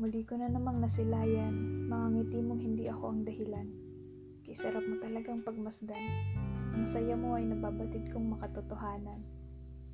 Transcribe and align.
ko 0.00 0.40
na 0.40 0.48
namang 0.48 0.80
nasilayan, 0.80 1.84
mga 1.84 2.06
ngiti 2.16 2.40
mong 2.40 2.62
hindi 2.64 2.88
ako 2.88 3.04
ang 3.12 3.20
dahilan. 3.28 3.68
Kisarap 4.48 4.80
mo 4.80 4.96
talagang 4.96 5.44
pagmasdan. 5.44 6.00
Ang 6.72 6.88
saya 6.88 7.20
mo 7.20 7.36
ay 7.36 7.44
nababatid 7.44 8.08
kong 8.08 8.32
makatotohanan. 8.32 9.20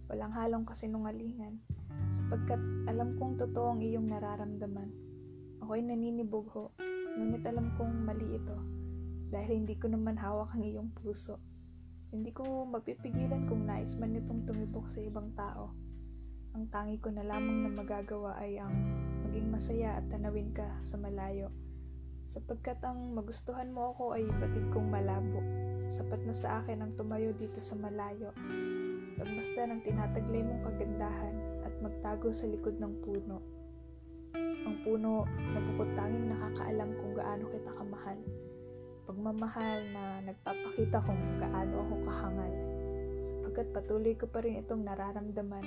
Walang 0.06 0.30
halong 0.30 0.62
kasinungalingan, 0.62 1.58
sapagkat 2.06 2.62
alam 2.86 3.18
kong 3.18 3.34
totoo 3.34 3.74
ang 3.74 3.82
iyong 3.82 4.06
nararamdaman. 4.06 4.94
Ako'y 5.66 5.82
naninibog 5.82 6.54
ngunit 7.18 7.42
alam 7.42 7.74
kong 7.74 8.06
mali 8.06 8.38
ito, 8.38 8.58
dahil 9.34 9.66
hindi 9.66 9.74
ko 9.74 9.90
naman 9.90 10.14
hawak 10.14 10.54
ang 10.54 10.62
iyong 10.62 10.94
puso. 10.94 11.42
Hindi 12.14 12.30
ko 12.30 12.62
mapipigilan 12.62 13.50
kung 13.50 13.66
nais 13.66 13.98
man 13.98 14.14
nitong 14.14 14.46
tumibok 14.46 14.86
sa 14.86 15.02
ibang 15.02 15.34
tao. 15.34 15.74
Ang 16.56 16.72
tangi 16.72 16.96
ko 16.96 17.12
na 17.12 17.20
lamang 17.20 17.68
na 17.68 17.70
magagawa 17.76 18.32
ay 18.40 18.56
ang 18.56 18.72
maging 19.28 19.52
masaya 19.52 20.00
at 20.00 20.08
tanawin 20.08 20.56
ka 20.56 20.64
sa 20.80 20.96
malayo. 20.96 21.52
Sapagkat 22.24 22.80
ang 22.80 23.12
magustuhan 23.12 23.76
mo 23.76 23.92
ako 23.92 24.16
ay 24.16 24.24
batid 24.40 24.64
kong 24.72 24.88
malabo. 24.88 25.44
Sapat 25.84 26.24
na 26.24 26.32
sa 26.32 26.64
akin 26.64 26.80
ang 26.80 26.96
tumayo 26.96 27.36
dito 27.36 27.60
sa 27.60 27.76
malayo. 27.76 28.32
Pagmasdan 29.20 29.68
ang 29.68 29.84
tinataglay 29.84 30.40
mong 30.48 30.64
kagandahan 30.64 31.36
at 31.68 31.76
magtago 31.84 32.32
sa 32.32 32.48
likod 32.48 32.80
ng 32.80 33.04
puno. 33.04 33.36
Ang 34.40 34.80
puno 34.80 35.28
na 35.28 35.60
tanging 35.92 36.32
nakakaalam 36.32 36.88
kung 36.96 37.12
gaano 37.20 37.44
kita 37.52 37.70
kamahal. 37.76 38.18
Pagmamahal 39.04 39.78
na 39.92 40.24
nagpapakita 40.24 41.04
kung 41.04 41.20
gaano 41.36 41.84
ako 41.84 41.94
kahangal. 42.08 42.65
Sapagkat 43.56 43.72
patuloy 43.72 44.12
ko 44.20 44.28
pa 44.28 44.44
rin 44.44 44.60
itong 44.60 44.84
nararamdaman 44.84 45.64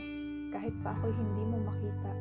kahit 0.54 0.78
pa 0.86 0.94
ako'y 0.94 1.10
hindi 1.10 1.42
mo 1.42 1.58
makita. 1.58 2.14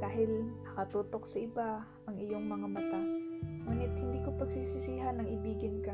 Dahil 0.00 0.48
nakatutok 0.64 1.28
sa 1.28 1.44
iba 1.44 1.84
ang 2.08 2.16
iyong 2.16 2.48
mga 2.48 2.66
mata. 2.72 3.00
Ngunit 3.68 3.92
hindi 4.00 4.24
ko 4.24 4.32
pagsisisihan 4.40 5.20
ang 5.20 5.28
ibigin 5.28 5.84
ka 5.84 5.92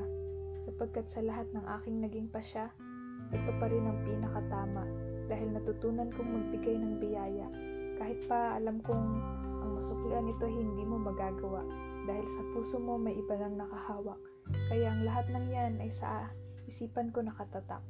sapagkat 0.62 1.10
sa 1.10 1.26
lahat 1.26 1.50
ng 1.50 1.66
aking 1.74 1.98
naging 1.98 2.30
pasya, 2.30 2.70
ito 3.34 3.50
pa 3.58 3.66
rin 3.66 3.82
ang 3.82 3.98
pinakatama 4.06 4.86
dahil 5.26 5.58
natutunan 5.58 6.14
kong 6.14 6.30
magbigay 6.30 6.78
ng 6.78 7.02
biyaya 7.02 7.50
kahit 7.98 8.22
pa 8.30 8.62
alam 8.62 8.78
kong 8.78 9.18
ang 9.58 9.74
masuklian 9.74 10.30
nito 10.30 10.46
hindi 10.46 10.86
mo 10.86 11.02
magagawa 11.02 11.66
dahil 12.06 12.26
sa 12.30 12.46
puso 12.54 12.78
mo 12.78 12.94
may 12.94 13.18
iba 13.18 13.34
nang 13.42 13.58
nakahawak. 13.58 14.22
Kaya 14.70 14.94
ang 14.94 15.02
lahat 15.02 15.26
ng 15.34 15.46
yan 15.50 15.82
ay 15.82 15.90
sa 15.90 16.30
isipan 16.70 17.10
ko 17.10 17.26
nakatatak. 17.26 17.82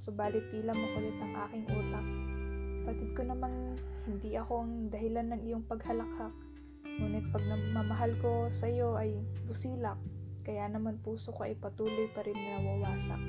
Subalit 0.00 0.48
tila 0.48 0.72
makulit 0.72 1.12
ang 1.20 1.36
aking 1.44 1.68
utak. 1.68 2.06
Patid 2.88 3.10
ko 3.12 3.20
namang 3.28 3.76
hindi 4.08 4.32
ako 4.32 4.64
ang 4.64 4.88
dahilan 4.88 5.36
ng 5.36 5.40
iyong 5.44 5.64
paghalakhak. 5.68 6.32
Ngunit 6.88 7.28
pag 7.28 7.44
namamahal 7.44 8.16
ko 8.24 8.48
sa 8.48 8.64
iyo 8.64 8.96
ay 8.96 9.20
busilak. 9.44 10.00
Kaya 10.40 10.72
naman 10.72 11.04
puso 11.04 11.36
ko 11.36 11.44
ay 11.44 11.52
patuloy 11.52 12.08
pa 12.16 12.24
rin 12.24 12.32
na 12.32 12.64
nawawasak. 12.64 13.20